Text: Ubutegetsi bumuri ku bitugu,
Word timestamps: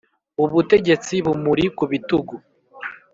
Ubutegetsi 0.43 1.13
bumuri 1.25 1.65
ku 1.77 1.83
bitugu, 1.91 2.33